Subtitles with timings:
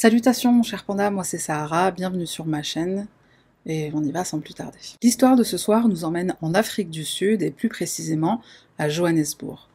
[0.00, 3.08] Salutations mon cher panda, moi c'est Sahara, bienvenue sur ma chaîne
[3.66, 4.78] et on y va sans plus tarder.
[5.02, 8.40] L'histoire de ce soir nous emmène en Afrique du Sud et plus précisément
[8.78, 9.66] à Johannesburg.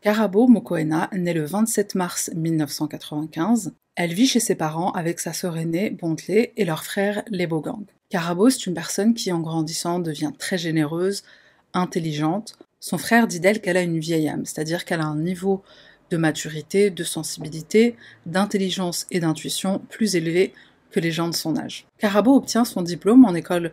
[0.00, 3.72] Karabo Mokoena naît le 27 mars 1995.
[3.96, 7.84] Elle vit chez ses parents avec sa sœur aînée Bontley et leur frère Lebogang.
[8.10, 11.24] Karabo c'est une personne qui en grandissant devient très généreuse,
[11.72, 12.56] intelligente.
[12.78, 15.64] Son frère dit d'elle qu'elle a une vieille âme, c'est-à-dire qu'elle a un niveau
[16.10, 20.52] de maturité, de sensibilité, d'intelligence et d'intuition plus élevé
[20.90, 21.86] que les gens de son âge.
[21.98, 23.72] Carabo obtient son diplôme en école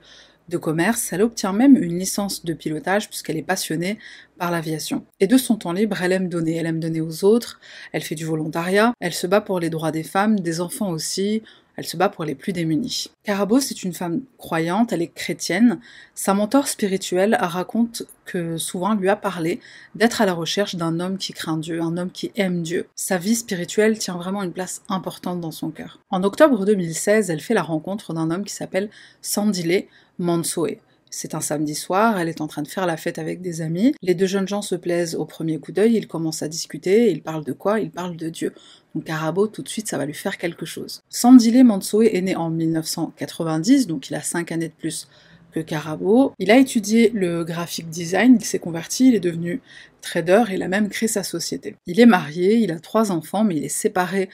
[0.50, 3.98] de commerce, elle obtient même une licence de pilotage puisqu'elle est passionnée
[4.38, 5.06] par l'aviation.
[5.20, 7.60] Et de son temps libre, elle aime donner, elle aime donner aux autres,
[7.94, 11.44] elle fait du volontariat, elle se bat pour les droits des femmes, des enfants aussi,
[11.76, 13.10] elle se bat pour les plus démunis.
[13.24, 15.80] Carabo, c'est une femme croyante, elle est chrétienne.
[16.16, 19.60] Sa mentor spirituel raconte que souvent lui a parlé
[19.96, 22.88] d'être à la recherche d'un homme qui craint Dieu, un homme qui aime Dieu.
[22.96, 26.00] Sa vie spirituelle tient vraiment une place importante dans son cœur.
[26.10, 28.90] En octobre 2016, elle fait la rencontre d'un homme qui s'appelle
[29.22, 29.86] Sandile
[30.20, 30.78] Mansoe.
[31.14, 33.94] C'est un samedi soir, elle est en train de faire la fête avec des amis.
[34.02, 37.22] Les deux jeunes gens se plaisent au premier coup d'œil, ils commencent à discuter, ils
[37.22, 37.82] parlent de quoi?
[37.82, 38.54] Ils parlent de Dieu.
[38.96, 41.04] Donc Carabo, tout de suite, ça va lui faire quelque chose.
[41.10, 45.10] Sandile Mansoe est né en 1990, donc il a 5 années de plus
[45.52, 46.32] que Carabo.
[46.40, 49.62] Il a étudié le graphic design, il s'est converti, il est devenu
[50.00, 51.76] trader, il a même créé sa société.
[51.88, 54.30] Il est marié, il a trois enfants, mais il est séparé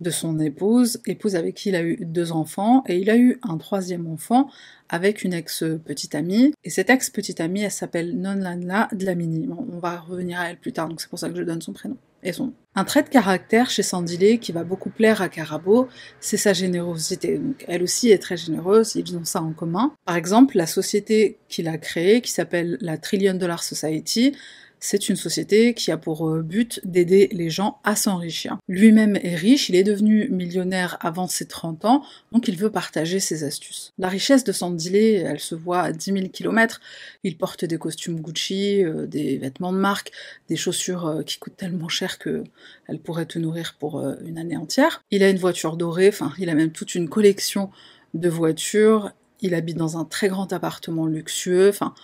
[0.00, 3.38] de son épouse, épouse avec qui il a eu deux enfants, et il a eu
[3.42, 4.50] un troisième enfant
[4.88, 6.52] avec une ex-petite amie.
[6.64, 9.48] Et cette ex-petite amie, elle s'appelle Nonlanla Dlamini.
[9.48, 11.72] On va revenir à elle plus tard, donc c'est pour ça que je donne son
[11.72, 12.54] prénom et son nom.
[12.74, 15.88] Un trait de caractère chez Sandile qui va beaucoup plaire à Carabo,
[16.20, 17.38] c'est sa générosité.
[17.38, 19.94] Donc, elle aussi est très généreuse, ils ont ça en commun.
[20.04, 24.36] Par exemple, la société qu'il a créée, qui s'appelle la Trillion Dollar Society,
[24.80, 28.58] c'est une société qui a pour euh, but d'aider les gens à s'enrichir.
[28.68, 32.02] Lui-même est riche, il est devenu millionnaire avant ses 30 ans,
[32.32, 33.92] donc il veut partager ses astuces.
[33.98, 36.80] La richesse de Sandilé, elle se voit à 10 000 km.
[37.24, 40.12] Il porte des costumes Gucci, euh, des vêtements de marque,
[40.48, 42.44] des chaussures euh, qui coûtent tellement cher que
[42.86, 45.02] elle pourrait te nourrir pour une année entière.
[45.10, 47.70] Il a une voiture dorée, enfin, il a même toute une collection
[48.14, 49.12] de voitures.
[49.40, 51.94] Il habite dans un très grand appartement luxueux, enfin,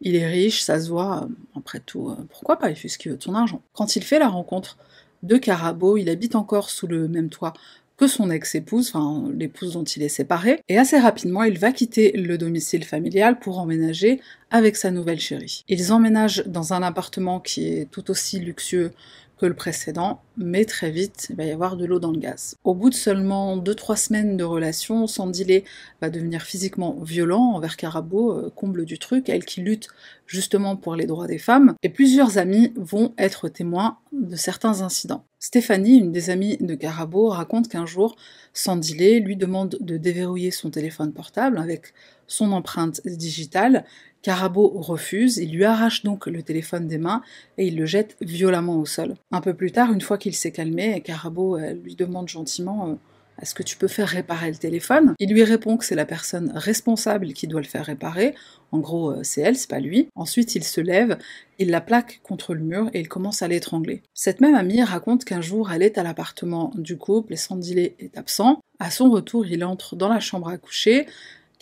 [0.00, 3.10] il est riche, ça se voit, après tout, euh, pourquoi pas, il fait ce qu'il
[3.10, 3.62] veut de son argent.
[3.72, 4.76] Quand il fait la rencontre
[5.22, 7.54] de Carabo, il habite encore sous le même toit
[7.96, 12.12] que son ex-épouse, enfin l'épouse dont il est séparé, et assez rapidement il va quitter
[12.12, 15.64] le domicile familial pour emménager avec sa nouvelle chérie.
[15.68, 18.90] Ils emménagent dans un appartement qui est tout aussi luxueux
[19.38, 22.56] que le précédent, mais très vite, il va y avoir de l'eau dans le gaz.
[22.64, 25.64] Au bout de seulement 2-3 semaines de relation, Sandilé
[26.00, 29.88] va devenir physiquement violent envers Carabo, euh, comble du truc, elle qui lutte
[30.26, 35.24] justement pour les droits des femmes, et plusieurs amis vont être témoins de certains incidents.
[35.40, 38.16] Stéphanie, une des amies de Carabo, raconte qu'un jour,
[38.54, 41.92] Sandilé lui demande de déverrouiller son téléphone portable avec
[42.26, 43.84] son empreinte digitale
[44.24, 47.20] Carabo refuse, il lui arrache donc le téléphone des mains
[47.58, 49.16] et il le jette violemment au sol.
[49.30, 52.94] Un peu plus tard, une fois qu'il s'est calmé, Carabo euh, lui demande gentiment euh,
[53.42, 55.12] Est-ce que tu peux faire réparer le téléphone?
[55.18, 58.34] Il lui répond que c'est la personne responsable qui doit le faire réparer.
[58.72, 60.08] En gros, euh, c'est elle, c'est pas lui.
[60.14, 61.18] Ensuite, il se lève,
[61.58, 64.02] il la plaque contre le mur et il commence à l'étrangler.
[64.14, 68.16] Cette même amie raconte qu'un jour, elle est à l'appartement du couple et Sandilé est
[68.16, 68.62] absent.
[68.78, 71.04] À son retour, il entre dans la chambre à coucher.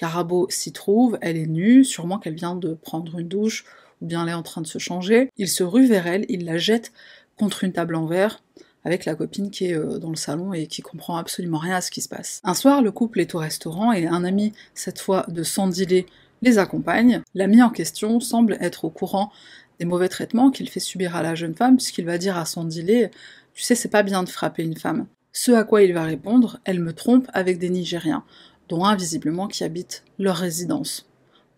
[0.02, 3.64] Carabo s'y trouve, elle est nue, sûrement qu'elle vient de prendre une douche,
[4.00, 5.30] ou bien elle est en train de se changer.
[5.36, 6.92] Il se rue vers elle, il la jette
[7.38, 8.42] contre une table en verre,
[8.84, 11.80] avec la copine qui est euh, dans le salon et qui comprend absolument rien à
[11.80, 12.40] ce qui se passe.
[12.42, 16.06] Un soir, le couple est au restaurant et un ami, cette fois de Sandilé,
[16.42, 17.22] les accompagne.
[17.36, 19.30] L'ami en question semble être au courant
[19.78, 23.12] des mauvais traitements qu'il fait subir à la jeune femme, puisqu'il va dire à Sandilé
[23.54, 25.06] Tu sais, c'est pas bien de frapper une femme.
[25.32, 28.24] Ce à quoi il va répondre Elle me trompe avec des Nigériens
[28.96, 31.06] visiblement qui habite leur résidence.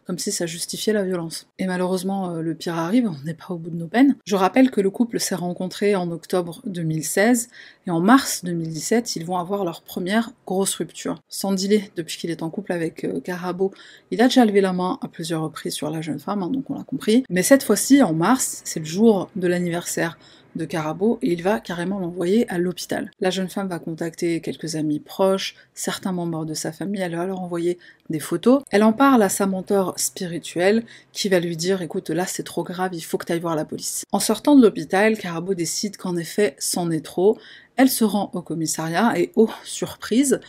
[0.06, 1.46] Comme si ça justifiait la violence.
[1.58, 4.16] Et malheureusement, euh, le pire arrive, on n'est pas au bout de nos peines.
[4.26, 7.48] Je rappelle que le couple s'est rencontré en octobre 2016,
[7.86, 11.22] et en mars 2017, ils vont avoir leur première grosse rupture.
[11.30, 13.72] Sans délai, depuis qu'il est en couple avec euh, Carabo,
[14.10, 16.68] il a déjà levé la main à plusieurs reprises sur la jeune femme, hein, donc
[16.68, 17.24] on l'a compris.
[17.30, 20.18] Mais cette fois-ci, en mars, c'est le jour de l'anniversaire
[20.56, 23.10] de Carabo et il va carrément l'envoyer à l'hôpital.
[23.20, 27.26] La jeune femme va contacter quelques amis proches, certains membres de sa famille, elle va
[27.26, 27.78] leur envoyer
[28.10, 28.62] des photos.
[28.70, 32.62] Elle en parle à sa mentor spirituelle qui va lui dire écoute là c'est trop
[32.62, 34.04] grave, il faut que tu ailles voir la police.
[34.12, 37.38] En sortant de l'hôpital, Carabo décide qu'en effet c'en est trop.
[37.76, 40.40] Elle se rend au commissariat et oh surprise,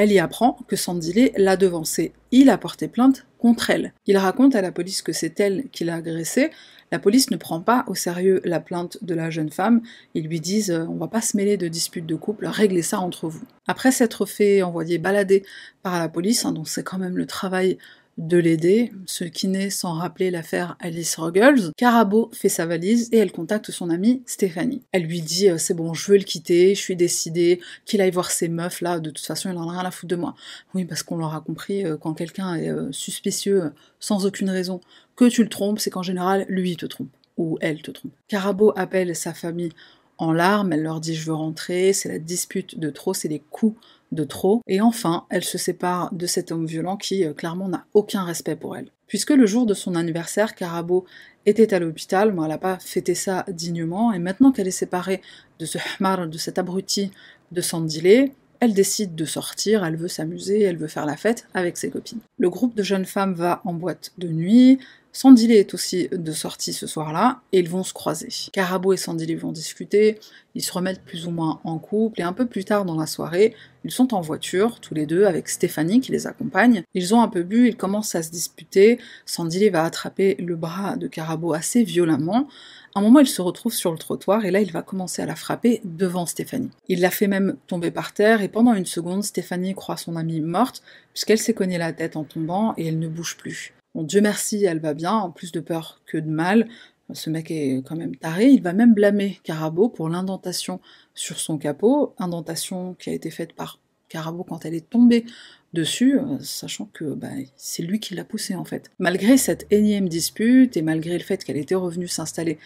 [0.00, 2.14] Elle y apprend que Sandile l'a devancée.
[2.30, 3.92] Il a porté plainte contre elle.
[4.06, 6.48] Il raconte à la police que c'est elle qui l'a agressée.
[6.90, 9.82] La police ne prend pas au sérieux la plainte de la jeune femme.
[10.14, 12.98] Ils lui disent euh, on va pas se mêler de disputes de couple, réglez ça
[12.98, 13.42] entre vous.
[13.66, 15.44] Après s'être fait envoyer balader
[15.82, 17.76] par la police, hein, donc c'est quand même le travail
[18.18, 21.72] de l'aider, ce qui n'est sans rappeler l'affaire Alice Ruggles.
[21.76, 24.82] Carabo fait sa valise et elle contacte son amie Stéphanie.
[24.92, 28.10] Elle lui dit euh, c'est bon, je veux le quitter, je suis décidée, qu'il aille
[28.10, 30.34] voir ces meufs là, de toute façon il en a rien à foutre de moi.
[30.74, 34.80] Oui, parce qu'on l'aura compris, euh, quand quelqu'un est euh, suspicieux sans aucune raison,
[35.16, 38.12] que tu le trompes, c'est qu'en général lui te trompe ou elle te trompe.
[38.28, 39.72] Carabo appelle sa famille
[40.18, 43.42] en larmes, elle leur dit je veux rentrer, c'est la dispute de trop, c'est les
[43.50, 43.80] coups
[44.12, 47.84] de trop, et enfin, elle se sépare de cet homme violent qui, euh, clairement, n'a
[47.94, 48.88] aucun respect pour elle.
[49.06, 51.04] Puisque le jour de son anniversaire, Carabo
[51.46, 55.20] était à l'hôpital, mais elle n'a pas fêté ça dignement, et maintenant qu'elle est séparée
[55.58, 57.10] de ce hmar, de cet abruti
[57.52, 61.78] de Sandilé, elle décide de sortir, elle veut s'amuser, elle veut faire la fête avec
[61.78, 62.20] ses copines.
[62.38, 64.78] Le groupe de jeunes femmes va en boîte de nuit,
[65.12, 68.28] Sandilé est aussi de sortie ce soir-là, et ils vont se croiser.
[68.52, 70.20] Carabo et Sandilé vont discuter,
[70.54, 73.06] ils se remettent plus ou moins en couple, et un peu plus tard dans la
[73.06, 73.54] soirée,
[73.84, 76.84] ils sont en voiture, tous les deux, avec Stéphanie qui les accompagne.
[76.94, 80.96] Ils ont un peu bu, ils commencent à se disputer, Sandilé va attraper le bras
[80.96, 82.46] de Carabo assez violemment.
[82.94, 85.34] Un moment, il se retrouve sur le trottoir, et là, il va commencer à la
[85.34, 86.70] frapper devant Stéphanie.
[86.86, 90.40] Il la fait même tomber par terre, et pendant une seconde, Stéphanie croit son amie
[90.40, 90.82] morte,
[91.14, 93.72] puisqu'elle s'est cognée la tête en tombant, et elle ne bouge plus.
[93.94, 96.68] Bon, Dieu merci, elle va bien, en plus de peur que de mal.
[97.12, 98.48] Ce mec est quand même taré.
[98.48, 100.80] Il va même blâmer Carabo pour l'indentation
[101.14, 105.24] sur son capot, indentation qui a été faite par Carabo quand elle est tombée
[105.72, 108.90] dessus, euh, sachant que bah, c'est lui qui l'a poussée en fait.
[108.98, 112.58] Malgré cette énième dispute et malgré le fait qu'elle était revenue s'installer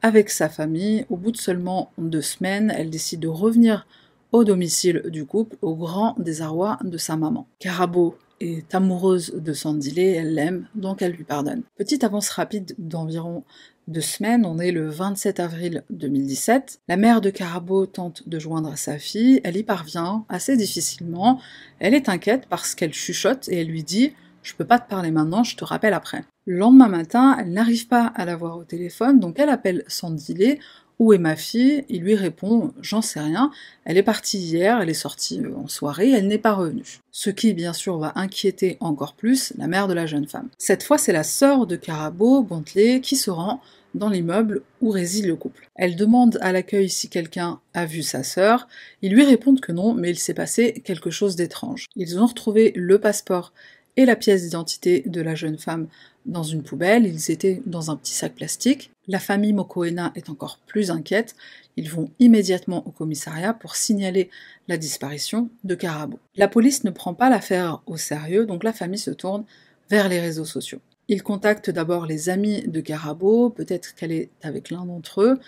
[0.00, 3.86] avec sa famille, au bout de seulement deux semaines, elle décide de revenir
[4.32, 7.46] au domicile du couple, au grand désarroi de sa maman.
[7.58, 11.62] Carabo est amoureuse de Sandilé, elle l'aime, donc elle lui pardonne.
[11.76, 13.44] Petite avance rapide d'environ
[13.88, 16.80] deux semaines, on est le 27 avril 2017.
[16.88, 21.40] La mère de Carabo tente de joindre sa fille, elle y parvient assez difficilement.
[21.80, 25.10] Elle est inquiète parce qu'elle chuchote et elle lui dit Je peux pas te parler
[25.10, 26.22] maintenant, je te rappelle après.
[26.44, 30.60] Le lendemain matin, elle n'arrive pas à la voir au téléphone, donc elle appelle Sandilé
[31.02, 31.84] où est ma fille?
[31.88, 33.50] Il lui répond J'en sais rien.
[33.84, 37.00] Elle est partie hier, elle est sortie euh, en soirée, elle n'est pas revenue.
[37.10, 40.48] Ce qui, bien sûr, va inquiéter encore plus la mère de la jeune femme.
[40.58, 43.60] Cette fois, c'est la sœur de Carabo, Bontelet, qui se rend
[43.94, 45.68] dans l'immeuble où réside le couple.
[45.74, 48.68] Elle demande à l'accueil si quelqu'un a vu sa sœur.
[49.02, 51.88] Ils lui répondent que non, mais il s'est passé quelque chose d'étrange.
[51.96, 53.52] Ils ont retrouvé le passeport
[53.96, 55.88] et la pièce d'identité de la jeune femme
[56.26, 58.90] dans une poubelle, ils étaient dans un petit sac plastique.
[59.08, 61.34] La famille Mokoena est encore plus inquiète,
[61.76, 64.30] ils vont immédiatement au commissariat pour signaler
[64.68, 66.18] la disparition de Carabo.
[66.36, 69.44] La police ne prend pas l'affaire au sérieux, donc la famille se tourne
[69.90, 70.80] vers les réseaux sociaux.
[71.08, 75.40] Ils contactent d'abord les amis de Carabo, peut-être qu'elle est avec l'un d'entre eux,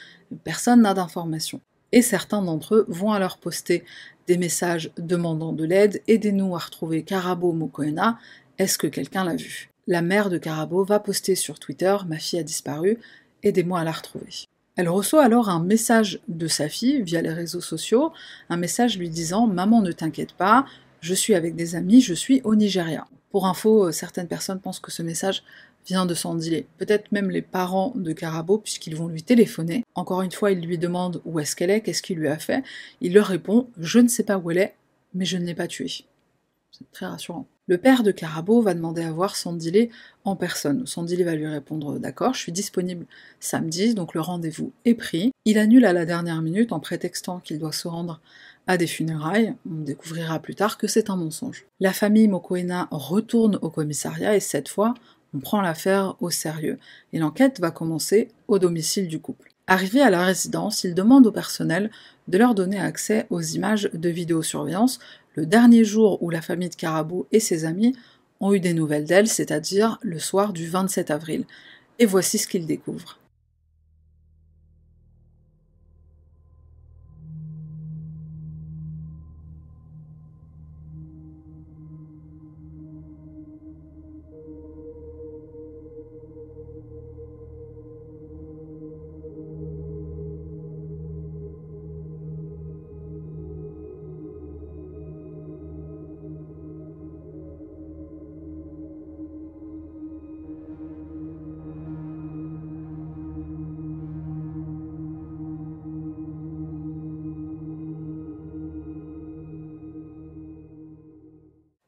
[0.43, 1.61] personne n'a d'informations.
[1.93, 3.85] Et certains d'entre eux vont alors poster
[4.27, 8.19] des messages demandant de l'aide, aidez-nous à retrouver Carabo Mokoena,
[8.59, 9.71] est-ce que quelqu'un l'a vu?
[9.87, 12.99] La mère de Carabo va poster sur Twitter Ma fille a disparu,
[13.43, 14.47] aidez-moi à la retrouver.
[14.77, 18.13] Elle reçoit alors un message de sa fille via les réseaux sociaux,
[18.49, 20.67] un message lui disant Maman, ne t'inquiète pas,
[21.01, 23.07] je suis avec des amis, je suis au Nigeria.
[23.31, 25.43] Pour info, euh, certaines personnes pensent que ce message
[25.87, 26.67] vient de Sandilé.
[26.79, 29.85] Peut-être même les parents de Carabo, puisqu'ils vont lui téléphoner.
[29.95, 32.65] Encore une fois, ils lui demandent où est-ce qu'elle est, qu'est-ce qu'il lui a fait.
[33.01, 34.75] Il leur répond Je ne sais pas où elle est,
[35.13, 36.05] mais je ne l'ai pas tuée.
[36.77, 37.47] C'est très rassurant.
[37.69, 39.91] Le père de Carabo va demander à voir Sandilé
[40.25, 40.89] en personne.
[40.89, 43.07] Sandilé va lui répondre D'accord, je suis disponible
[43.39, 45.31] samedi, donc le rendez-vous est pris.
[45.45, 48.21] Il annule à la dernière minute en prétextant qu'il doit se rendre
[48.67, 49.55] à des funérailles.
[49.71, 51.65] On découvrira plus tard que c'est un mensonge.
[51.79, 54.95] La famille Mokoena retourne au commissariat et cette fois,
[55.33, 56.81] on prend l'affaire au sérieux.
[57.13, 59.55] Et l'enquête va commencer au domicile du couple.
[59.67, 61.91] Arrivé à la résidence, il demande au personnel
[62.29, 64.99] de leur donner accès aux images de vidéosurveillance
[65.35, 67.97] le dernier jour où la famille de Carabou et ses amis
[68.41, 71.45] ont eu des nouvelles d'elle, c'est-à-dire le soir du 27 avril.
[71.99, 73.19] Et voici ce qu'ils découvrent.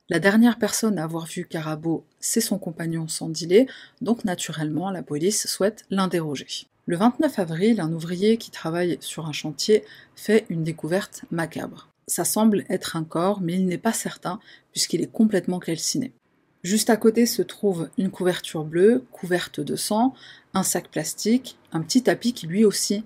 [0.08, 3.66] La dernière personne à avoir vu Carabo, c'est son compagnon Sandilé,
[4.00, 6.46] donc naturellement la police souhaite l'interroger.
[6.86, 9.82] Le 29 avril, un ouvrier qui travaille sur un chantier
[10.14, 11.88] fait une découverte macabre.
[12.06, 14.38] Ça semble être un corps, mais il n'est pas certain
[14.70, 16.12] puisqu'il est complètement calciné.
[16.62, 20.14] Juste à côté se trouve une couverture bleue couverte de sang,
[20.54, 23.02] un sac plastique, un petit tapis qui lui aussi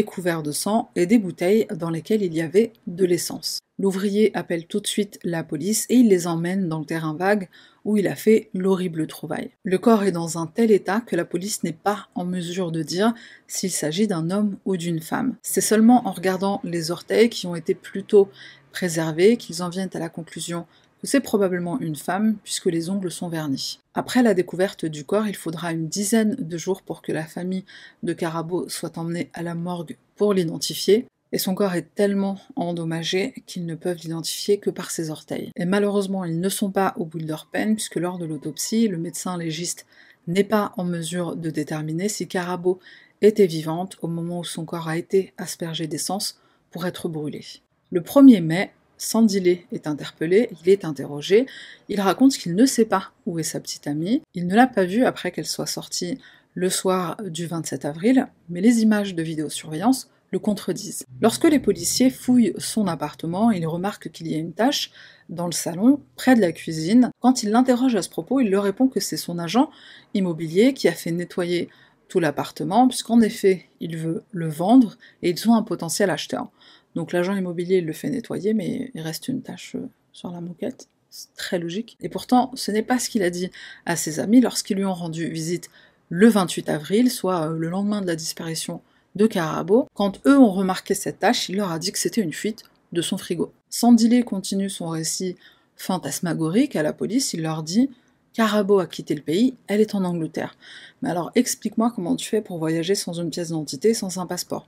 [0.00, 3.58] couvert de sang et des bouteilles dans lesquelles il y avait de l'essence.
[3.78, 7.48] L'ouvrier appelle tout de suite la police et il les emmène dans le terrain vague
[7.84, 9.50] où il a fait l'horrible trouvaille.
[9.64, 12.82] Le corps est dans un tel état que la police n'est pas en mesure de
[12.82, 13.12] dire
[13.48, 15.34] s'il s'agit d'un homme ou d'une femme.
[15.42, 18.28] C'est seulement en regardant les orteils qui ont été plutôt
[18.72, 20.66] préservés qu'ils en viennent à la conclusion
[21.02, 23.80] c'est probablement une femme puisque les ongles sont vernis.
[23.94, 27.64] Après la découverte du corps, il faudra une dizaine de jours pour que la famille
[28.02, 33.34] de Carabo soit emmenée à la morgue pour l'identifier, et son corps est tellement endommagé
[33.46, 35.50] qu'ils ne peuvent l'identifier que par ses orteils.
[35.56, 38.86] Et malheureusement, ils ne sont pas au bout de leur peine, puisque lors de l'autopsie,
[38.86, 39.86] le médecin légiste
[40.26, 42.78] n'est pas en mesure de déterminer si Carabo
[43.22, 46.38] était vivante au moment où son corps a été aspergé d'essence
[46.70, 47.44] pour être brûlé.
[47.90, 51.46] Le 1er mai, Sandilé est interpellé, il est interrogé,
[51.88, 54.84] il raconte qu'il ne sait pas où est sa petite amie, il ne l'a pas
[54.84, 56.18] vue après qu'elle soit sortie
[56.54, 61.04] le soir du 27 avril, mais les images de vidéosurveillance le contredisent.
[61.20, 64.92] Lorsque les policiers fouillent son appartement, ils remarquent qu'il y a une tache
[65.28, 67.10] dans le salon, près de la cuisine.
[67.18, 69.68] Quand ils l'interrogent à ce propos, il leur répond que c'est son agent
[70.14, 71.68] immobilier qui a fait nettoyer
[72.08, 76.50] tout l'appartement, puisqu'en effet, il veut le vendre et ils ont un potentiel acheteur.
[76.94, 80.88] Donc l'agent immobilier le fait nettoyer, mais il reste une tache euh, sur la moquette.
[81.10, 81.96] C'est très logique.
[82.00, 83.50] Et pourtant, ce n'est pas ce qu'il a dit
[83.86, 85.70] à ses amis lorsqu'ils lui ont rendu visite
[86.08, 88.80] le 28 avril, soit euh, le lendemain de la disparition
[89.14, 89.88] de Carabo.
[89.94, 93.02] Quand eux ont remarqué cette tâche, il leur a dit que c'était une fuite de
[93.02, 93.52] son frigo.
[93.70, 95.36] Sandilé continue son récit
[95.76, 97.90] fantasmagorique à la police, il leur dit
[98.32, 100.56] Carabo a quitté le pays, elle est en Angleterre.
[101.02, 104.66] Mais alors explique-moi comment tu fais pour voyager sans une pièce d'identité, sans un passeport.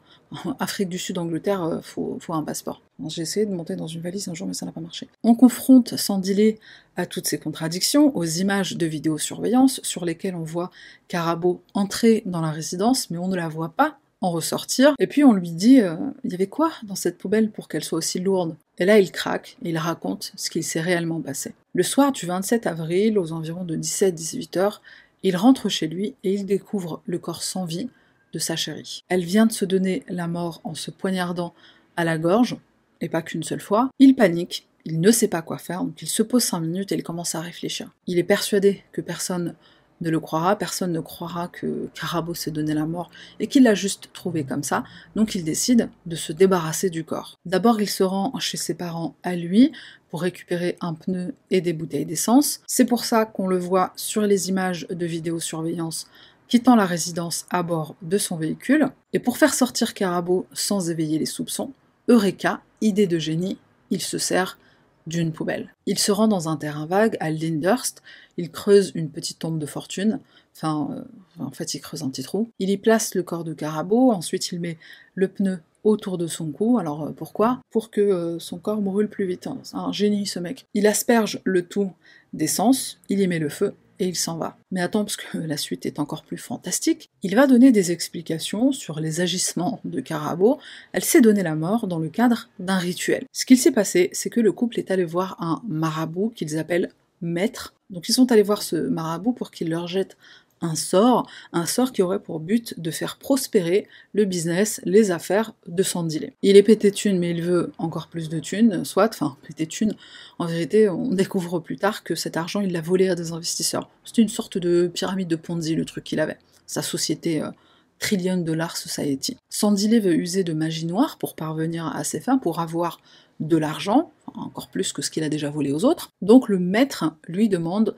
[0.61, 2.83] Afrique du Sud, Angleterre, euh, faut, un passeport.
[3.06, 5.09] J'ai essayé de monter dans une valise un jour, mais ça n'a pas marché.
[5.23, 6.59] On confronte sans délai
[6.97, 10.71] à toutes ces contradictions, aux images de vidéosurveillance sur lesquelles on voit
[11.09, 14.94] Carabo entrer dans la résidence, mais on ne la voit pas en ressortir.
[14.99, 17.85] Et puis on lui dit, euh, il y avait quoi dans cette poubelle pour qu'elle
[17.85, 18.56] soit aussi lourde?
[18.78, 21.54] Et là il craque et il raconte ce qu'il s'est réellement passé.
[21.76, 24.81] Le soir du 27 avril, aux environs de 17-18 heures,
[25.25, 27.88] il rentre chez lui et il découvre le corps sans vie
[28.33, 29.02] de sa chérie.
[29.09, 31.52] Elle vient de se donner la mort en se poignardant
[31.97, 32.57] à la gorge,
[33.00, 33.90] et pas qu'une seule fois.
[33.99, 36.95] Il panique, il ne sait pas quoi faire, donc il se pose 5 minutes et
[36.95, 37.90] il commence à réfléchir.
[38.07, 39.57] Il est persuadé que personne
[40.00, 43.10] ne le croira, personne ne croira que Carabo s'est donné la mort
[43.40, 44.84] et qu'il l'a juste trouvé comme ça,
[45.16, 47.38] donc il décide de se débarrasser du corps.
[47.46, 49.72] D'abord il se rend chez ses parents à lui
[50.10, 52.60] pour récupérer un pneu et des bouteilles d'essence.
[52.66, 56.08] C'est pour ça qu'on le voit sur les images de vidéosurveillance
[56.48, 58.88] quittant la résidence à bord de son véhicule.
[59.12, 61.72] Et pour faire sortir Carabo sans éveiller les soupçons,
[62.08, 63.58] Eureka, idée de génie,
[63.90, 64.58] il se sert
[65.06, 65.75] d'une poubelle.
[65.87, 68.02] Il se rend dans un terrain vague à Lindhurst,
[68.37, 70.20] il creuse une petite tombe de fortune,
[70.56, 72.50] enfin, euh, en fait, il creuse un petit trou.
[72.58, 74.78] Il y place le corps de Carabo, ensuite il met
[75.14, 76.78] le pneu autour de son cou.
[76.78, 77.61] Alors euh, pourquoi?
[77.70, 79.46] Pour que euh, son corps brûle plus vite.
[79.46, 79.58] Hein.
[79.62, 80.66] C'est un génie ce mec.
[80.75, 81.92] Il asperge le tout
[82.32, 84.56] d'essence, il y met le feu et il s'en va.
[84.70, 87.10] Mais attends, parce que la suite est encore plus fantastique.
[87.22, 90.58] Il va donner des explications sur les agissements de Carabo.
[90.92, 93.24] Elle s'est donné la mort dans le cadre d'un rituel.
[93.32, 96.90] Ce qu'il s'est passé, c'est que le couple est allé voir un marabout qu'ils appellent
[97.20, 97.74] maître.
[97.90, 100.16] Donc ils sont allés voir ce marabout pour qu'il leur jette
[100.61, 105.52] un sort, un sort qui aurait pour but de faire prospérer le business, les affaires
[105.66, 106.32] de Sandilé.
[106.42, 109.94] Il est pété thunes, mais il veut encore plus de thunes, soit, enfin, pété thunes.
[110.38, 113.90] En vérité, on découvre plus tard que cet argent, il l'a volé à des investisseurs.
[114.04, 116.38] C'était une sorte de pyramide de Ponzi, le truc qu'il avait.
[116.66, 117.50] Sa société euh,
[117.99, 119.37] Trillion Dollar Society.
[119.49, 123.00] Sandilé veut user de magie noire pour parvenir à ses fins, pour avoir
[123.40, 126.11] de l'argent, encore plus que ce qu'il a déjà volé aux autres.
[126.23, 127.96] Donc le maître lui demande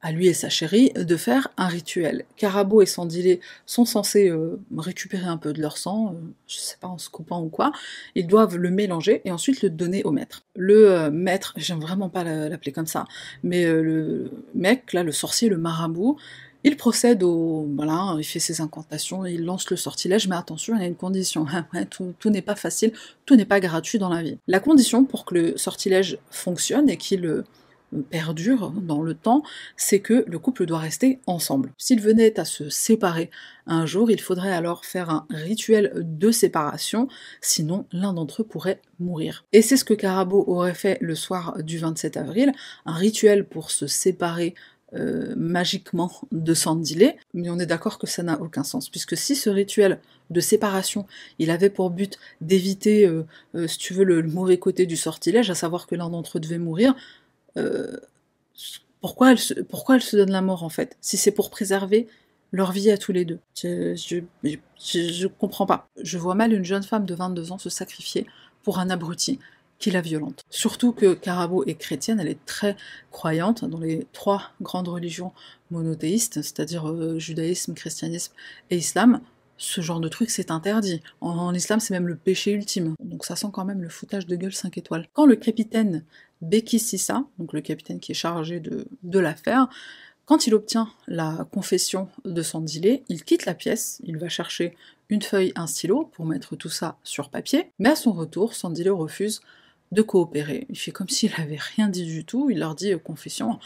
[0.00, 2.24] à lui et sa chérie de faire un rituel.
[2.36, 6.76] Carabo et Sandilé sont censés euh, récupérer un peu de leur sang, euh, je sais
[6.80, 7.72] pas en se coupant ou quoi,
[8.14, 10.44] ils doivent le mélanger et ensuite le donner au maître.
[10.54, 13.06] Le euh, maître, j'aime vraiment pas l'appeler comme ça,
[13.42, 16.16] mais le mec, là, le sorcier, le marabout,
[16.64, 17.68] il procède au.
[17.76, 20.96] Voilà, il fait ses incantations, il lance le sortilège, mais attention, il y a une
[20.96, 21.46] condition.
[21.90, 22.92] tout, tout n'est pas facile,
[23.26, 24.38] tout n'est pas gratuit dans la vie.
[24.48, 27.44] La condition pour que le sortilège fonctionne et qu'il
[28.10, 29.42] perdure dans le temps,
[29.76, 31.72] c'est que le couple doit rester ensemble.
[31.78, 33.30] S'il venait à se séparer
[33.66, 37.08] un jour, il faudrait alors faire un rituel de séparation,
[37.40, 39.44] sinon l'un d'entre eux pourrait mourir.
[39.52, 42.52] Et c'est ce que Carabo aurait fait le soir du 27 avril,
[42.86, 44.54] un rituel pour se séparer
[44.94, 49.36] euh, magiquement de Sandilé, mais on est d'accord que ça n'a aucun sens, puisque si
[49.36, 51.06] ce rituel de séparation,
[51.38, 55.50] il avait pour but d'éviter, euh, euh, si tu veux, le, mauvais côté du sortilège,
[55.50, 56.94] à savoir que l'un d'entre eux devait mourir,
[59.00, 60.96] pourquoi, elle se, pourquoi elle se donne la mort en fait?
[61.00, 62.08] Si c'est pour préserver
[62.52, 63.38] leur vie à tous les deux.
[63.54, 64.20] Je, je,
[64.82, 65.88] je, comprends pas.
[66.02, 68.26] Je vois mal une jeune femme de 22 ans se sacrifier
[68.62, 69.38] pour un abruti
[69.78, 70.42] qui la violente.
[70.50, 72.76] Surtout que Carabo est chrétienne, elle est très
[73.12, 75.32] croyante dans les trois grandes religions
[75.70, 78.32] monothéistes, c'est-à-dire euh, judaïsme, christianisme
[78.70, 79.20] et islam.
[79.56, 81.00] Ce genre de truc, c'est interdit.
[81.20, 82.94] En, islam, c'est même le péché ultime.
[83.00, 85.06] Donc ça sent quand même le foutage de gueule 5 étoiles.
[85.12, 86.04] Quand le capitaine
[86.40, 89.68] Beki Sissa, donc le capitaine qui est chargé de, de l'affaire,
[90.28, 94.76] quand il obtient la confession de Sandilé, il quitte la pièce, il va chercher
[95.08, 98.90] une feuille, un stylo pour mettre tout ça sur papier, mais à son retour, Sandilé
[98.90, 99.40] refuse
[99.90, 100.66] de coopérer.
[100.68, 103.58] Il fait comme s'il avait rien dit du tout, il leur dit euh, confession,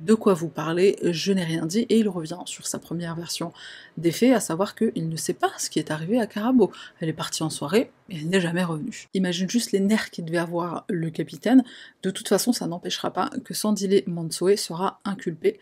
[0.00, 3.52] de quoi vous parlez, je n'ai rien dit, et il revient sur sa première version
[3.98, 6.72] des faits, à savoir qu'il ne sait pas ce qui est arrivé à Carabo.
[7.00, 9.08] Elle est partie en soirée, et elle n'est jamais revenue.
[9.14, 11.64] Imagine juste les nerfs qu'il devait avoir le capitaine,
[12.02, 15.60] de toute façon ça n'empêchera pas que Sandile Mansoe sera inculpé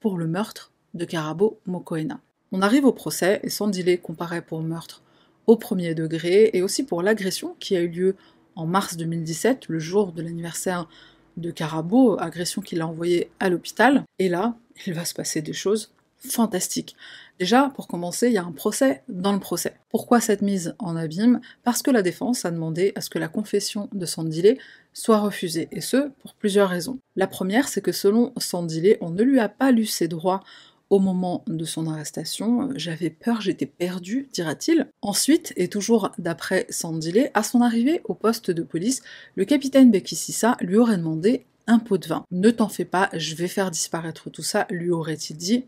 [0.00, 2.20] pour le meurtre de Carabo Mokoena.
[2.52, 5.02] On arrive au procès, et Sandile comparaît pour meurtre
[5.46, 8.16] au premier degré, et aussi pour l'agression qui a eu lieu
[8.56, 10.88] en mars 2017, le jour de l'anniversaire
[11.36, 14.04] de Carabo, agression qu'il a envoyée à l'hôpital.
[14.18, 14.54] Et là,
[14.86, 16.96] il va se passer des choses fantastiques.
[17.38, 19.76] Déjà, pour commencer, il y a un procès dans le procès.
[19.90, 21.40] Pourquoi cette mise en abîme?
[21.64, 24.58] Parce que la défense a demandé à ce que la confession de Sandilé
[24.94, 26.98] soit refusée, et ce, pour plusieurs raisons.
[27.14, 30.42] La première, c'est que selon Sandilé, on ne lui a pas lu ses droits
[30.90, 34.88] au moment de son arrestation, j'avais peur, j'étais perdu, dira-t-il.
[35.02, 39.02] Ensuite, et toujours d'après Sandilé, à son arrivée au poste de police,
[39.34, 42.24] le capitaine Bekississa lui aurait demandé un pot de vin.
[42.30, 45.64] Ne t'en fais pas, je vais faire disparaître tout ça, lui aurait-il dit.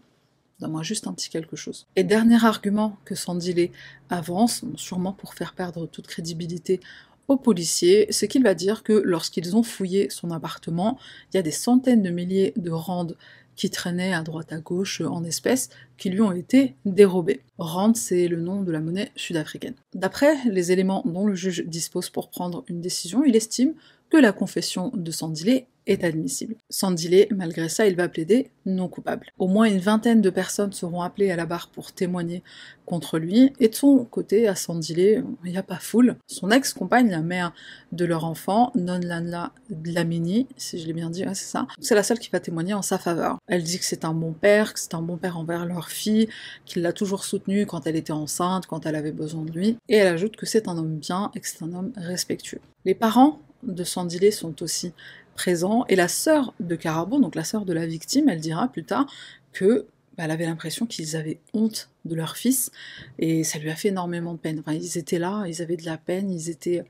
[0.61, 1.87] Donne-moi juste un petit quelque chose.
[1.97, 3.73] Et dernier argument que Sandilé
[4.11, 6.81] avance, sûrement pour faire perdre toute crédibilité
[7.29, 10.99] aux policiers, c'est qu'il va dire que lorsqu'ils ont fouillé son appartement,
[11.33, 13.17] il y a des centaines de milliers de randes
[13.59, 17.41] qui traînaient à droite à gauche en espèces qui lui ont été dérobés.
[17.59, 19.75] Rand, c'est le nom de la monnaie sud-africaine.
[19.95, 23.75] D'après les éléments dont le juge dispose pour prendre une décision, il estime
[24.11, 26.57] que la confession de Sandilé est admissible.
[26.69, 26.95] Sans
[27.35, 29.33] malgré ça, il va plaider non coupable.
[29.39, 32.43] Au moins une vingtaine de personnes seront appelées à la barre pour témoigner
[32.85, 36.17] contre lui, et de son côté, à Sandilé, il n'y a pas foule.
[36.27, 37.53] Son ex-compagne, la mère
[37.93, 42.19] de leur enfant, Nonlanla Dlamini, si je l'ai bien dit, c'est ça, c'est la seule
[42.19, 43.39] qui va témoigner en sa faveur.
[43.47, 46.29] Elle dit que c'est un bon père, que c'est un bon père envers leur fille,
[46.65, 49.97] qu'il l'a toujours soutenue quand elle était enceinte, quand elle avait besoin de lui, et
[49.97, 52.61] elle ajoute que c'est un homme bien et que c'est un homme respectueux.
[52.85, 54.93] Les parents de Sandilé sont aussi
[55.35, 58.85] présents, et la sœur de Carabo, donc la sœur de la victime, elle dira plus
[58.85, 59.07] tard
[59.53, 62.73] que bah, elle avait l'impression qu'ils avaient honte de leur fils,
[63.19, 64.59] et ça lui a fait énormément de peine.
[64.61, 66.85] Enfin, ils étaient là, ils avaient de la peine, ils étaient...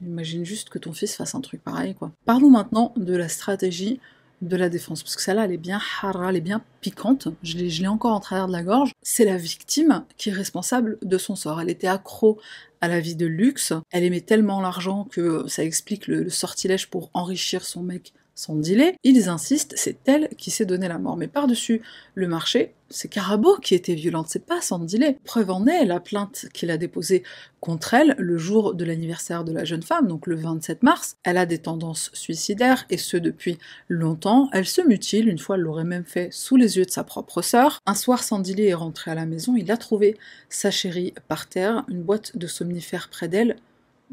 [0.00, 2.12] Imagine juste que ton fils fasse un truc pareil, quoi.
[2.24, 4.00] Parlons maintenant de la stratégie
[4.42, 7.56] de la défense, parce que celle-là, elle est bien hara, elle est bien piquante, je
[7.56, 8.92] l'ai encore en travers de la gorge.
[9.00, 11.60] C'est la victime qui est responsable de son sort.
[11.60, 12.40] Elle était accro
[12.80, 17.10] à la vie de luxe, elle aimait tellement l'argent que ça explique le sortilège pour
[17.14, 21.16] enrichir son mec sans délai, ils insistent, c'est elle qui s'est donné la mort.
[21.16, 21.82] Mais par-dessus
[22.14, 25.18] le marché, c'est Carabo qui était violente, c'est pas Sandilé.
[25.24, 27.22] Preuve en est la plainte qu'il a déposée
[27.60, 31.16] contre elle le jour de l'anniversaire de la jeune femme, donc le 27 mars.
[31.24, 34.48] Elle a des tendances suicidaires, et ce depuis longtemps.
[34.52, 37.42] Elle se mutile, une fois elle l'aurait même fait sous les yeux de sa propre
[37.42, 37.80] sœur.
[37.86, 40.16] Un soir, Sandilé est rentré à la maison, il a trouvé
[40.48, 43.56] sa chérie par terre, une boîte de somnifères près d'elle,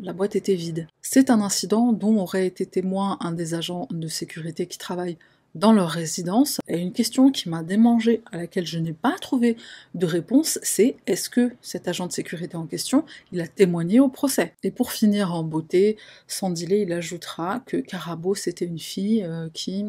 [0.01, 0.87] la boîte était vide.
[1.01, 5.17] C'est un incident dont aurait été témoin un des agents de sécurité qui travaille
[5.55, 6.59] dans leur résidence.
[6.67, 9.57] Et une question qui m'a démangé, à laquelle je n'ai pas trouvé
[9.95, 14.09] de réponse, c'est est-ce que cet agent de sécurité en question, il a témoigné au
[14.09, 14.53] procès?
[14.63, 19.49] Et pour finir en beauté, sans délai, il ajoutera que Carabo, c'était une fille euh,
[19.53, 19.85] qui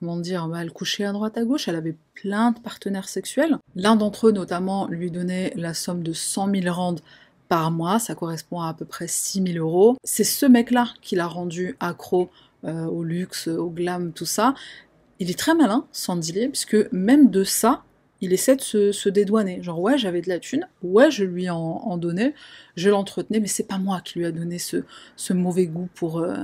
[0.00, 3.56] comment dire, bah, elle couchait à droite à gauche, elle avait plein de partenaires sexuels.
[3.74, 7.00] L'un d'entre eux notamment lui donnait la somme de 100 000 randes
[7.48, 9.96] par mois, ça correspond à à peu près 6000 euros.
[10.02, 12.30] C'est ce mec-là qui l'a rendu accro
[12.64, 14.54] euh, au luxe, au glam, tout ça.
[15.20, 17.84] Il est très malin, Sandilé, puisque même de ça,
[18.20, 19.62] il essaie de se, dédouaner.
[19.62, 22.34] Genre, ouais, j'avais de la thune, ouais, je lui en, donnais,
[22.76, 26.36] je l'entretenais, mais c'est pas moi qui lui a donné ce, mauvais goût pour, euh,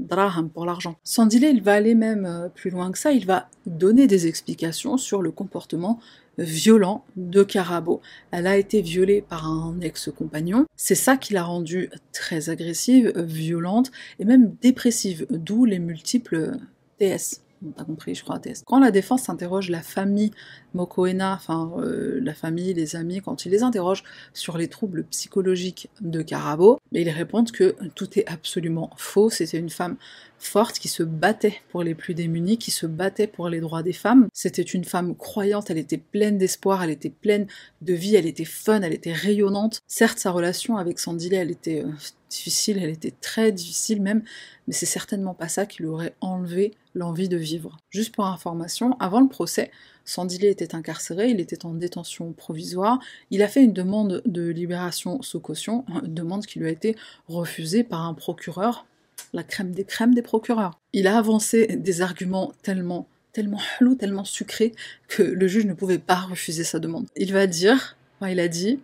[0.00, 0.96] draham pour l'argent.
[1.04, 4.96] Sandile, il va aller même euh, plus loin que ça, il va donner des explications
[4.96, 6.00] sur le comportement
[6.40, 8.00] violent de Carabo.
[8.30, 10.66] Elle a été violée par un ex-compagnon.
[10.76, 16.56] C'est ça qui l'a rendue très agressive, violente et même dépressive, d'où les multiples
[16.98, 17.42] TS.
[17.86, 18.62] Compris, je crois, TS.
[18.64, 20.30] Quand la défense interroge la famille
[20.74, 25.90] Mokoena, enfin euh, la famille, les amis, quand ils les interrogent sur les troubles psychologiques
[26.00, 29.30] de Carabo, ils répondent que tout est absolument faux.
[29.30, 29.96] C'était une femme
[30.38, 33.92] forte qui se battait pour les plus démunis, qui se battait pour les droits des
[33.92, 34.28] femmes.
[34.32, 37.46] C'était une femme croyante, elle était pleine d'espoir, elle était pleine
[37.82, 39.80] de vie, elle était fun, elle était rayonnante.
[39.86, 41.90] Certes, sa relation avec Sandile, elle était euh,
[42.30, 44.22] difficile, elle était très difficile même,
[44.66, 47.76] mais c'est certainement pas ça qui lui aurait enlevé l'envie de vivre.
[47.90, 49.70] Juste pour information, avant le procès,
[50.04, 52.98] Sandile était incarcéré, il était en détention provisoire,
[53.30, 56.96] il a fait une demande de libération sous caution, une demande qui lui a été
[57.28, 58.86] refusée par un procureur,
[59.32, 60.78] la crème des crèmes des procureurs.
[60.92, 64.72] Il a avancé des arguments tellement tellement flous, tellement sucrés
[65.06, 67.06] que le juge ne pouvait pas refuser sa demande.
[67.14, 68.80] Il va dire, il a dit,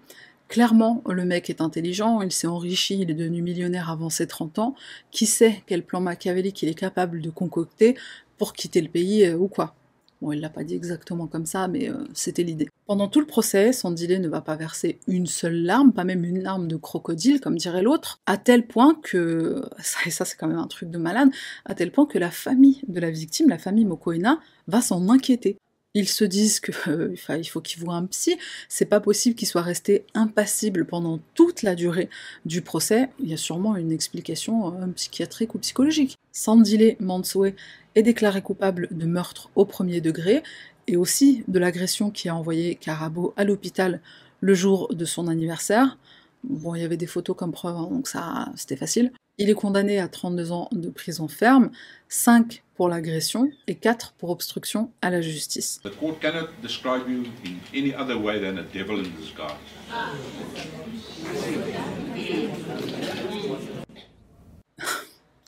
[0.48, 4.60] Clairement, le mec est intelligent, il s'est enrichi, il est devenu millionnaire avant ses 30
[4.60, 4.74] ans.
[5.10, 7.96] Qui sait quel plan machiavélique il est capable de concocter
[8.38, 9.74] pour quitter le pays euh, ou quoi
[10.22, 12.68] Bon, il l'a pas dit exactement comme ça, mais euh, c'était l'idée.
[12.86, 16.42] Pendant tout le procès, Sandile ne va pas verser une seule larme, pas même une
[16.42, 19.62] larme de crocodile, comme dirait l'autre, à tel point que,
[20.06, 21.28] et ça c'est quand même un truc de malade,
[21.66, 25.58] à tel point que la famille de la victime, la famille Mokoena, va s'en inquiéter
[25.96, 27.16] ils se disent que euh,
[27.48, 28.36] faut qu'ils voient un psy,
[28.68, 32.10] c'est pas possible qu'ils soient restés impassibles pendant toute la durée
[32.44, 36.18] du procès, il y a sûrement une explication euh, psychiatrique ou psychologique.
[36.32, 37.54] Sandile Mansoe
[37.96, 40.42] est déclaré coupable de meurtre au premier degré
[40.86, 44.00] et aussi de l'agression qui a envoyé Carabo à l'hôpital
[44.40, 45.98] le jour de son anniversaire.
[46.44, 49.12] Bon, il y avait des photos comme preuve, hein, donc ça, c'était facile.
[49.38, 51.70] Il est condamné à 32 ans de prison ferme,
[52.08, 55.80] 5 pour l'agression et 4 pour obstruction à la justice.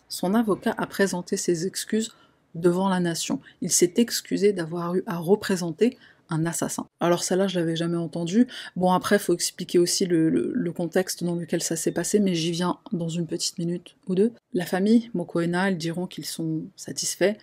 [0.08, 2.14] Son avocat a présenté ses excuses
[2.60, 3.40] devant la nation.
[3.60, 5.96] Il s'est excusé d'avoir eu à représenter
[6.30, 6.86] un assassin.
[7.00, 8.46] Alors celle-là, je l'avais jamais entendu.
[8.76, 12.78] Bon, après, faut expliquer aussi le, contexte dans lequel ça s'est passé, mais j'y viens
[12.92, 14.32] dans une petite minute ou deux.
[14.52, 17.34] La famille Mokoena, ils diront qu'ils sont satisfaits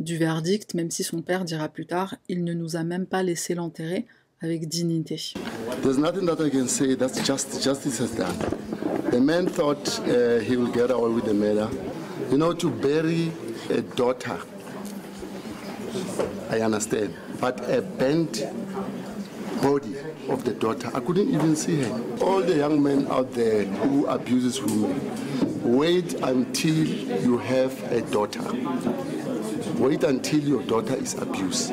[0.00, 3.22] du verdict, même si son père dira plus tard, il ne nous a même pas
[3.22, 4.06] laissé l'enterrer
[4.40, 5.34] avec dignité.
[12.30, 13.30] You know, to bury
[13.70, 14.38] a daughter,
[16.50, 17.14] I understand.
[17.40, 18.42] but a bent
[19.60, 19.96] body
[20.28, 20.90] of the daughter.
[20.94, 22.00] I couldn't even see her.
[22.22, 26.86] All the young men out there who abuses women, wait until
[27.24, 28.42] you have a daughter.
[29.78, 31.72] Wait until your daughter is abused.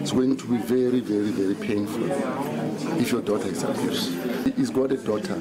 [0.00, 2.10] It's going to be very, very, very painful
[3.00, 4.56] if your daughter is abused.
[4.56, 5.40] He's got a daughter.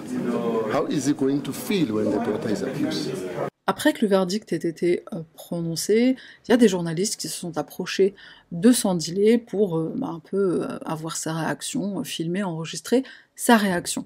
[0.71, 3.11] How is he going to feel when the daughter is abused?
[3.69, 6.15] Après que le verdict ait été euh, prononcé,
[6.47, 8.15] il y a des journalistes qui se sont approchés
[8.53, 13.03] de Sandilé pour euh, bah, un peu euh, avoir sa réaction, filmer, enregistrer
[13.35, 14.05] sa réaction.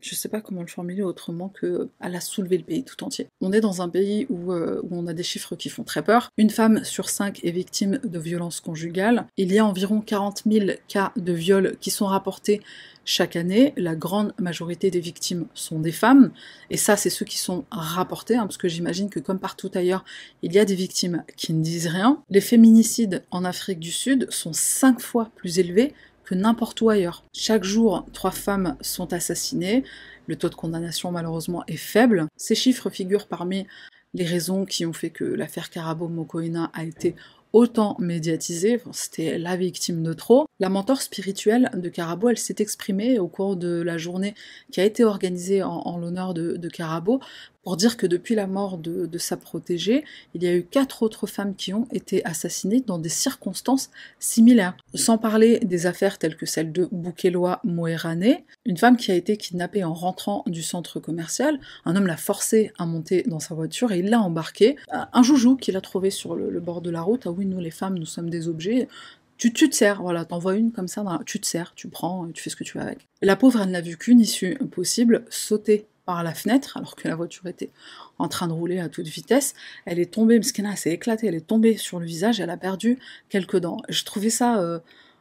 [0.00, 3.28] je sais pas comment le formuler autrement que elle a soulevé le pays tout entier.
[3.40, 6.02] On est dans un pays où, euh, où, on a des chiffres qui font très
[6.02, 6.30] peur.
[6.36, 9.26] Une femme sur cinq est victime de violences conjugales.
[9.36, 12.60] Il y a environ 40 000 cas de viol qui sont rapportés
[13.04, 13.72] chaque année.
[13.76, 16.32] La grande majorité des victimes sont des femmes.
[16.70, 20.04] Et ça, c'est ceux qui sont rapportés, hein, parce que j'imagine que comme partout ailleurs,
[20.42, 22.22] il y a des victimes qui ne disent rien.
[22.30, 25.94] Les féminicides en Afrique du Sud sont cinq fois plus élevés
[26.34, 27.24] n'importe où ailleurs.
[27.32, 29.84] Chaque jour, trois femmes sont assassinées.
[30.26, 32.26] Le taux de condamnation, malheureusement, est faible.
[32.36, 33.66] Ces chiffres figurent parmi
[34.14, 37.14] les raisons qui ont fait que l'affaire Karabo Mokoena a été
[37.52, 40.46] autant médiatisée, c'était la victime de trop.
[40.60, 44.34] La mentor spirituelle de Carabo, elle s'est exprimée au cours de la journée
[44.70, 47.20] qui a été organisée en, l'honneur de, de Carabo
[47.62, 51.26] pour dire que depuis la mort de, sa protégée, il y a eu quatre autres
[51.26, 54.76] femmes qui ont été assassinées dans des circonstances similaires.
[54.94, 59.36] Sans parler des affaires telles que celle de Boukeloa Moerane, une femme qui a été
[59.36, 61.60] kidnappée en rentrant du centre commercial.
[61.84, 64.76] Un homme l'a forcée à monter dans sa voiture et il l'a embarquée.
[64.90, 67.26] Un joujou qu'il a trouvé sur le, bord de la route.
[67.26, 68.88] Ah oui, nous les femmes, nous sommes des objets
[69.36, 72.42] Tu, tu te sers, voilà, t'envoies une comme ça, tu te sers, tu prends, tu
[72.42, 73.06] fais ce que tu veux avec.
[73.22, 77.14] La pauvre, elle n'a vu qu'une issue possible, sauter par la fenêtre, alors que la
[77.14, 77.70] voiture était
[78.18, 79.54] en train de rouler à toute vitesse.
[79.84, 82.98] Elle est tombée, qu'elle s'est éclatée, elle est tombée sur le visage, elle a perdu
[83.28, 83.78] quelques dents.
[83.88, 84.78] Je trouvais ça euh,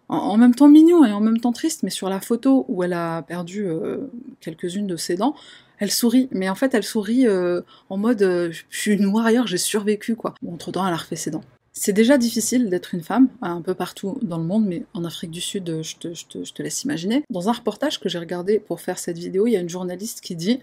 [0.08, 2.94] en, même temps mignon et en même temps triste, mais sur la photo où elle
[2.94, 5.36] a perdu euh, quelques-unes de ses dents,
[5.78, 9.58] elle sourit, mais en fait elle sourit euh, en mode je suis une warrior, j'ai
[9.58, 10.34] survécu quoi.
[10.46, 11.44] entre-temps elle a refait ses dents.
[11.74, 15.32] C'est déjà difficile d'être une femme, un peu partout dans le monde, mais en Afrique
[15.32, 17.24] du Sud, je te, je te laisse imaginer.
[17.30, 20.22] Dans un reportage que j'ai regardé pour faire cette vidéo, il y a une journaliste
[20.22, 20.60] qui dit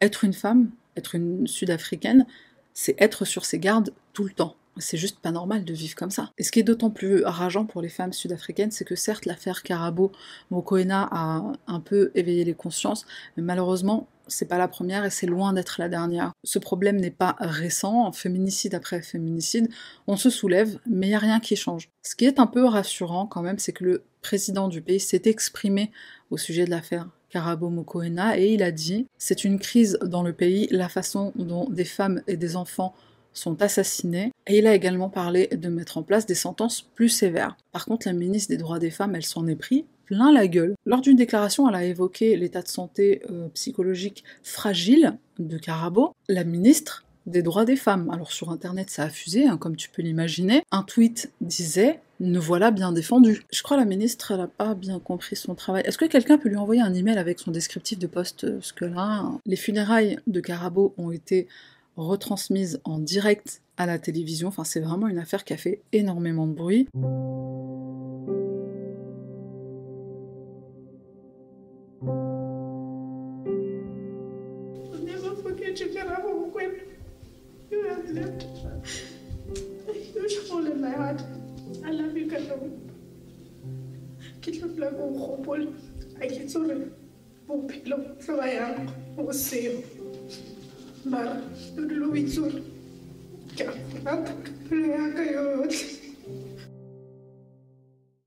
[0.00, 2.26] Être une femme, être une Sud-Africaine,
[2.74, 4.56] c'est être sur ses gardes tout le temps.
[4.78, 6.30] C'est juste pas normal de vivre comme ça.
[6.38, 9.62] Et ce qui est d'autant plus rageant pour les femmes sud-africaines, c'est que certes l'affaire
[9.62, 10.12] Karabo
[10.50, 13.06] Mokoena a un peu éveillé les consciences,
[13.36, 16.32] mais malheureusement c'est pas la première et c'est loin d'être la dernière.
[16.44, 19.68] Ce problème n'est pas récent, féminicide après féminicide,
[20.06, 21.90] on se soulève, mais il n'y a rien qui change.
[22.02, 25.22] Ce qui est un peu rassurant quand même, c'est que le président du pays s'est
[25.24, 25.90] exprimé
[26.30, 30.32] au sujet de l'affaire Karabo Mokoena et il a dit c'est une crise dans le
[30.32, 32.94] pays, la façon dont des femmes et des enfants
[33.32, 37.56] sont assassinés, et il a également parlé de mettre en place des sentences plus sévères.
[37.72, 40.74] Par contre, la ministre des droits des femmes, elle s'en est pris plein la gueule.
[40.84, 46.12] Lors d'une déclaration, elle a évoqué l'état de santé euh, psychologique fragile de Carabo.
[46.28, 48.10] La ministre des droits des femmes.
[48.10, 50.62] Alors sur internet ça a fusé, hein, comme tu peux l'imaginer.
[50.70, 53.42] Un tweet disait ne voilà bien défendu.
[53.52, 55.82] Je crois la ministre elle a pas bien compris son travail.
[55.86, 58.84] Est-ce que quelqu'un peut lui envoyer un email avec son descriptif de poste Parce que
[58.84, 61.48] là, les funérailles de Carabo ont été
[61.96, 64.48] retransmise en direct à la télévision.
[64.48, 66.88] Enfin, c'est vraiment une affaire qui a fait énormément de bruit.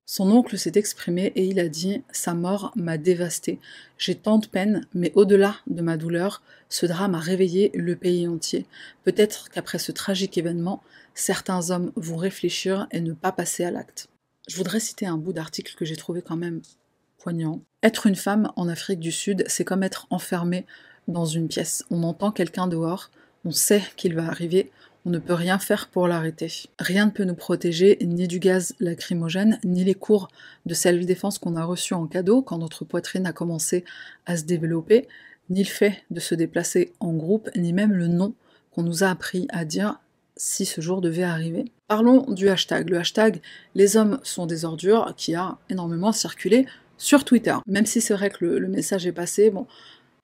[0.04, 3.60] Son oncle s'est exprimé et il a dit Sa mort m'a dévasté.
[3.98, 8.28] J'ai tant de peine, mais au-delà de ma douleur, ce drame a réveillé le pays
[8.28, 8.66] entier.
[9.04, 10.82] Peut-être qu'après ce tragique événement,
[11.14, 14.08] certains hommes vont réfléchir et ne pas passer à l'acte.
[14.48, 16.60] Je voudrais citer un bout d'article que j'ai trouvé quand même
[17.18, 17.60] poignant.
[17.82, 20.66] Être une femme en Afrique du Sud, c'est comme être enfermé
[21.08, 21.84] dans une pièce.
[21.90, 23.10] On entend quelqu'un dehors,
[23.44, 24.70] on sait qu'il va arriver,
[25.06, 26.52] on ne peut rien faire pour l'arrêter.
[26.80, 30.28] Rien ne peut nous protéger, ni du gaz lacrymogène, ni les cours
[30.66, 33.84] de self-défense qu'on a reçus en cadeau quand notre poitrine a commencé
[34.26, 35.06] à se développer,
[35.48, 38.34] ni le fait de se déplacer en groupe, ni même le nom
[38.72, 40.00] qu'on nous a appris à dire
[40.36, 41.66] si ce jour devait arriver.
[41.86, 42.90] Parlons du hashtag.
[42.90, 43.40] Le hashtag
[43.76, 46.66] Les hommes sont des ordures qui a énormément circulé
[46.98, 47.54] sur Twitter.
[47.66, 49.66] Même si c'est vrai que le, le message est passé, bon,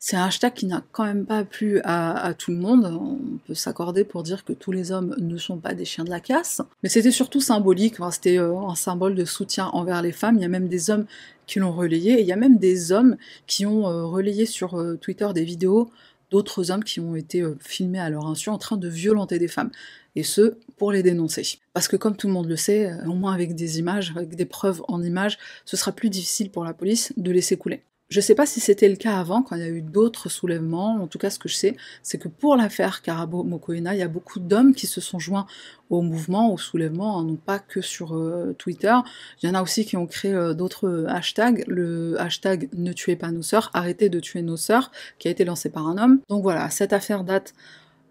[0.05, 2.87] c'est un hashtag qui n'a quand même pas plu à, tout le monde.
[2.87, 6.11] On peut s'accorder pour dire que tous les hommes ne sont pas des chiens de
[6.11, 6.61] la casse.
[6.83, 10.39] Mais c'était surtout symbolique, c'était euh, un symbole de soutien envers les femmes.
[10.39, 11.07] Il y a même des hommes
[11.47, 14.75] qui l'ont relayé, et il y a même des hommes qui ont euh, relayé sur
[14.75, 15.89] euh, Twitter des vidéos
[16.33, 19.71] d'autres hommes qui ont été filmés à leur insu en train de violenter des femmes.
[20.17, 21.61] Et ce, pour les dénoncer.
[21.75, 24.47] Parce que comme tout le monde le sait, au moins avec des images, avec des
[24.47, 27.85] preuves en images, ce sera plus difficile pour la police de laisser couler.
[28.13, 30.29] Je ne sais pas si c'était le cas avant, quand il y a eu d'autres
[30.29, 31.03] soulèvements.
[31.03, 34.03] En tout cas, ce que je sais, c'est que pour l'affaire Karabo Mokoena, il y
[34.03, 35.47] a beaucoup d'hommes qui se sont joints
[35.89, 38.95] au mouvement, au soulèvement, hein, non pas que sur euh, Twitter.
[39.43, 41.65] Il y en a aussi qui ont créé euh, d'autres hashtags.
[41.69, 45.47] Le hashtag Ne tuez pas nos sœurs, arrêtez de tuer nos sœurs, qui a été
[45.47, 46.21] lancé par un homme.
[46.29, 47.55] Donc voilà, cette affaire date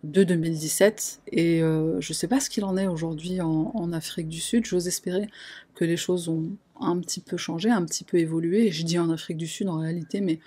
[0.04, 4.28] de 2017 et euh, je ne sais pas ce qu'il en est aujourd'hui en, Afrique
[4.28, 4.66] du Sud.
[4.66, 5.30] J'ose espérer
[5.76, 8.72] que les choses ont un petit peu changé, un petit peu évolué.
[8.72, 10.40] je dis en Afrique du Sud en réalité, mais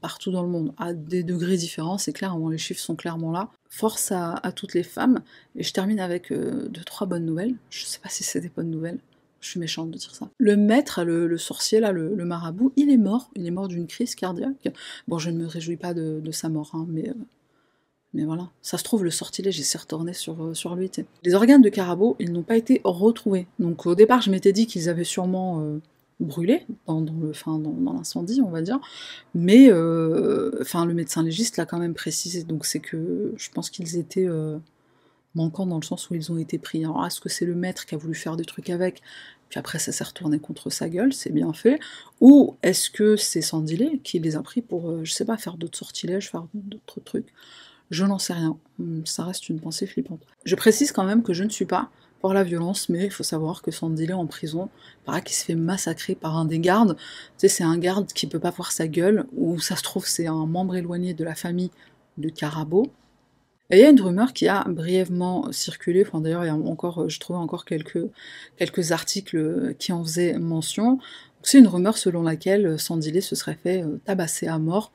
[0.00, 3.50] partout dans le monde, à des degrés différents, c'est clairement, les chiffres sont clairement là.
[3.68, 5.22] Force à, toutes les femmes.
[5.56, 7.54] Et je termine avec euh, deux, trois bonnes nouvelles.
[7.70, 8.98] Je sais pas si c'est des bonnes nouvelles.
[9.40, 10.28] Je suis méchante de dire ça.
[10.38, 13.30] Le maître, le, sorcier, là, le, marabout, il est mort.
[13.34, 14.68] Il est mort d'une crise cardiaque.
[15.08, 17.14] Bon, je ne me réjouis pas de, sa mort, hein, mais euh,
[18.14, 20.90] mais voilà, ça se trouve, le sortilège il s'est retourné sur, euh, sur lui.
[21.22, 23.46] Les organes de Carabo, ils n'ont pas été retrouvés.
[23.58, 25.78] Donc au départ, je m'étais dit qu'ils avaient sûrement euh,
[26.20, 27.02] brûlé dans,
[27.94, 28.80] l'incendie, on va dire.
[29.34, 32.44] Mais euh, le médecin légiste l'a quand même précisé.
[32.44, 34.28] Donc c'est que je pense qu'ils étaient
[35.34, 36.84] manquants dans le sens où ils ont été pris.
[36.84, 39.00] Alors est-ce que c'est le maître qui a voulu faire des trucs avec
[39.48, 41.78] puis après ça s'est retourné contre sa gueule, c'est bien fait,
[42.22, 45.76] ou est-ce que c'est Sandilé qui les a pris pour, je sais pas, faire d'autres
[45.76, 47.28] sortilèges, faire d'autres trucs?
[47.92, 48.58] Je n'en sais rien.
[48.78, 50.26] Hmm, ça reste une pensée flippante.
[50.44, 53.22] Je précise quand même que je ne suis pas pour la violence, mais il faut
[53.22, 54.70] savoir que Sandy est en prison,
[55.04, 56.96] paraît qu'il se fait massacrer par un des gardes.
[57.36, 60.46] C'est un garde qui peut pas voir sa gueule, ou ça se trouve c'est un
[60.46, 61.70] membre éloigné de la famille
[62.16, 62.86] de Carabo.
[63.70, 67.64] Et il y a une rumeur qui a brièvement circulé, d'ailleurs encore, je trouvais encore
[67.64, 68.06] quelques,
[68.56, 70.98] quelques articles qui en faisaient mention.
[71.42, 74.92] C'est une rumeur selon laquelle Sandile se serait fait euh, tabasser à mort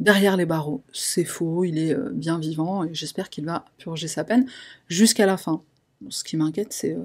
[0.00, 0.82] derrière les barreaux.
[0.92, 4.46] C'est faux, il est euh, bien vivant et j'espère qu'il va purger sa peine
[4.88, 5.62] jusqu'à la fin.
[6.08, 7.04] Ce qui m'inquiète, c'est euh,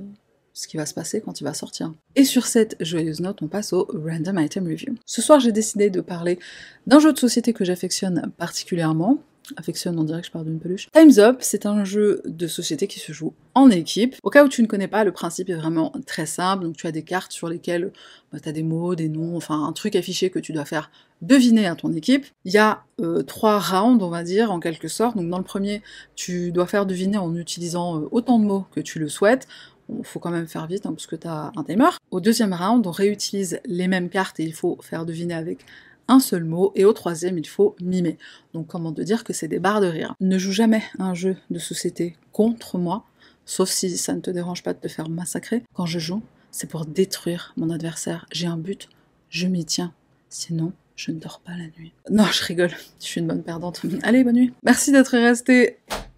[0.53, 1.93] ce qui va se passer quand il va sortir.
[2.15, 4.95] Et sur cette joyeuse note, on passe au Random Item Review.
[5.05, 6.39] Ce soir, j'ai décidé de parler
[6.85, 9.19] d'un jeu de société que j'affectionne particulièrement,
[9.57, 10.87] affectionne, on dirait que je parle d'une peluche.
[10.93, 14.15] Time's Up, c'est un jeu de société qui se joue en équipe.
[14.23, 16.63] Au cas où tu ne connais pas, le principe est vraiment très simple.
[16.63, 17.91] Donc tu as des cartes sur lesquelles
[18.31, 20.91] bah, tu as des mots, des noms, enfin un truc affiché que tu dois faire
[21.23, 22.25] deviner à ton équipe.
[22.45, 25.15] Il y a euh, trois rounds, on va dire, en quelque sorte.
[25.17, 25.81] Donc dans le premier,
[26.15, 29.47] tu dois faire deviner en utilisant euh, autant de mots que tu le souhaites.
[29.89, 31.89] Il faut quand même faire vite hein, parce que tu as un timer.
[32.11, 35.65] Au deuxième round, on réutilise les mêmes cartes et il faut faire deviner avec
[36.07, 38.17] un seul mot, et au troisième, il faut mimer.
[38.53, 40.15] Donc comment te dire que c'est des barres de rire.
[40.19, 43.05] Ne joue jamais un jeu de société contre moi,
[43.45, 45.63] sauf si ça ne te dérange pas de te faire massacrer.
[45.73, 48.25] Quand je joue, c'est pour détruire mon adversaire.
[48.31, 48.89] J'ai un but,
[49.29, 49.93] je m'y tiens.
[50.29, 51.93] Sinon, je ne dors pas la nuit.
[52.09, 53.81] Non, je rigole, je suis une bonne perdante.
[54.03, 54.53] Allez, bonne nuit.
[54.63, 55.77] Merci d'être resté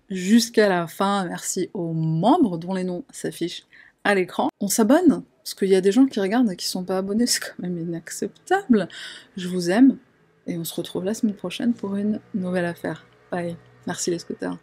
[0.09, 1.25] jusqu'à la fin.
[1.25, 3.65] Merci aux membres dont les noms s'affichent
[4.03, 4.49] à l'écran.
[4.59, 7.25] On s'abonne parce qu'il y a des gens qui regardent et qui sont pas abonnés,
[7.27, 8.87] c'est quand même inacceptable.
[9.37, 9.97] Je vous aime
[10.47, 13.05] et on se retrouve la semaine prochaine pour une nouvelle affaire.
[13.31, 13.55] Bye.
[13.87, 14.57] Merci les scooters.